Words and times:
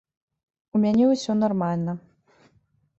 У 0.79 0.81
мяне 0.87 1.05
ўсё 1.11 1.31
нармальна. 1.45 1.99